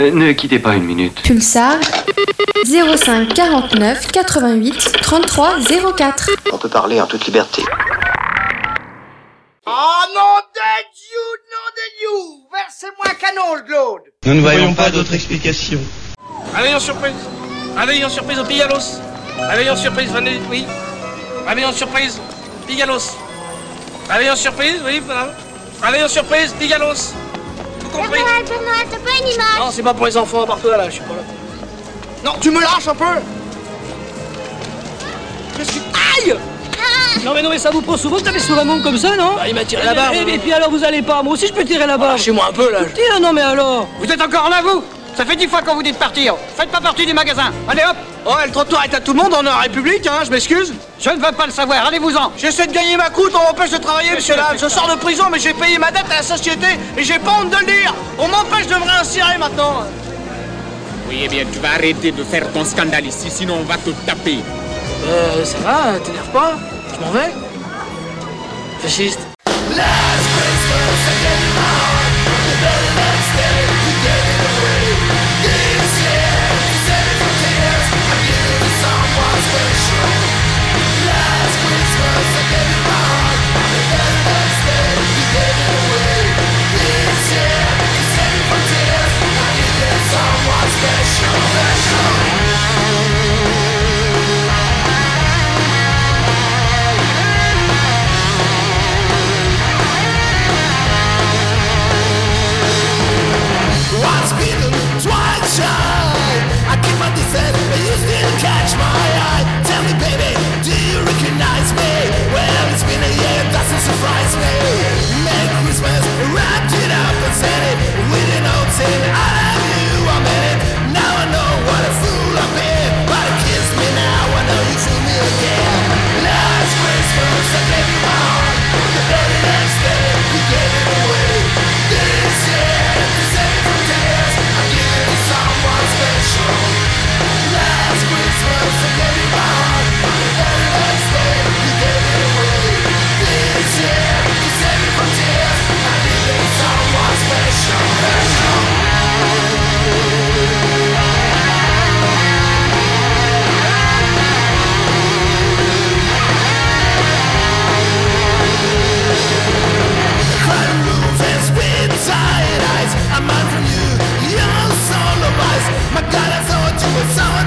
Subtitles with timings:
[0.00, 1.20] Euh, ne quittez pas une minute.
[1.22, 1.74] Pulsar
[2.64, 5.58] 05 49 88 33
[5.94, 6.30] 04.
[6.52, 7.62] On peut parler en toute liberté.
[9.66, 14.88] Oh non de Dieu, non de Dieu Versez-moi un canon, Claude Nous ne voyons pas
[14.90, 15.78] d'autre explication.
[16.54, 17.12] Réveillon surprise
[17.76, 19.00] Réveillon surprise au Pigalos
[19.38, 20.64] Réveillon surprise, venez, oui
[21.46, 22.18] Réveillon surprise,
[22.66, 23.16] Pigalos
[24.08, 25.34] Réveillon surprise, oui, voilà
[25.82, 27.12] Réveillon surprise, Pigalos
[27.92, 29.58] compris Père Noël, Père Noël, t'as pas une image.
[29.58, 31.22] Non, c'est pas pour les enfants, partout là, je suis pas là.
[32.24, 33.04] Non, tu me lâches un peu.
[35.56, 35.78] Qu'est-ce que...
[35.78, 36.36] Aïe
[37.24, 39.16] Non mais non mais ça vous prend souvent de taper sur un monde comme ça,
[39.16, 40.14] non Bah, il m'a tiré la barbe.
[40.14, 42.12] Et, et puis alors vous allez pas, moi aussi je peux tirer la barbe.
[42.12, 42.80] Lâchez-moi un peu là.
[42.94, 43.86] Tiens, non mais alors.
[44.00, 44.82] Vous êtes encore là, vous
[45.20, 46.34] Ça fait dix fois qu'on vous dit de partir.
[46.56, 47.52] Faites pas partie du magasin.
[47.68, 47.94] Allez hop.
[48.24, 50.72] Oh, le trottoir est à tout le monde, on est en République, hein, je m'excuse.
[50.98, 52.32] Je ne veux pas le savoir, allez-vous-en.
[52.38, 54.52] J'essaie de gagner ma croûte, on m'empêche de travailler, monsieur là.
[54.58, 57.32] Je sors de prison, mais j'ai payé ma dette à la société Et j'ai pas
[57.38, 57.94] honte de le dire.
[58.18, 59.84] On m'empêche de me réinsérer maintenant.
[61.10, 63.90] Oui, eh bien, tu vas arrêter de faire ton scandale ici, sinon on va te
[64.06, 64.38] taper.
[65.06, 66.54] Euh, ça va, t'énerve pas?
[66.94, 67.30] Je m'en vais?
[68.80, 69.20] Fasciste
[108.70, 111.92] catch my eye Tell me baby, do you recognize me?
[112.32, 114.59] Well, it's been a year, it doesn't surprise me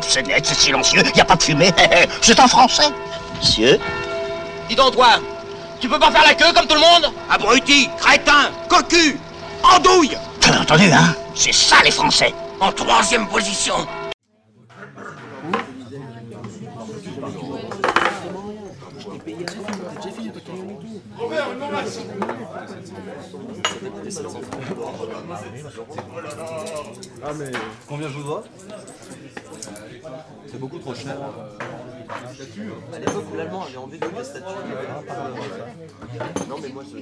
[0.00, 1.72] C'est net, c'est silencieux, y a pas de fumée.
[2.20, 2.88] c'est en français.
[3.38, 3.78] Monsieur
[4.68, 5.18] Dis donc, toi,
[5.80, 7.12] tu peux pas faire la queue comme tout le monde?
[7.30, 9.18] Abruti, crétin, cocu,
[9.62, 12.34] andouille T'as entendu, hein C'est ça les Français.
[12.60, 13.74] En troisième position
[27.24, 27.52] Ah mais
[27.88, 28.44] combien je vous dois
[30.46, 31.16] C'est beaucoup trop cher.
[32.92, 35.30] À l'époque où l'allemand avait enlevé toutes les statues, il y avait un par
[36.48, 36.98] Non mais moi je...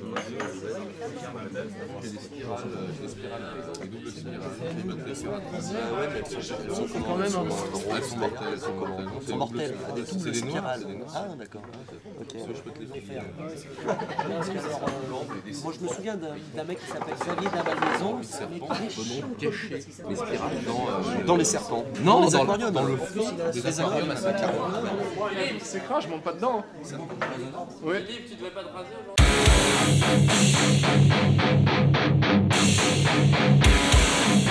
[5.11, 5.17] Ouais
[6.13, 9.09] mais elles sont, elles sont quand même un Elles sont mortelles, elles sont mortelles.
[9.21, 10.87] Elles sont mortelles, à des doubles spirales.
[11.15, 11.63] Ah d'accord.
[12.21, 12.37] Ok.
[12.37, 13.25] Je peux te les faire.
[15.65, 18.21] Moi je me souviens d'un mec qui s'appelle Xavier Dabalmaison.
[19.39, 19.81] cacher les
[20.17, 21.85] spirales dans, dans les serpents.
[22.05, 24.17] Non, dans, le fond des aquariums à.
[25.63, 26.65] C'est je monte pas dedans.
[27.83, 27.97] Oui.
[33.63, 33.80] Ah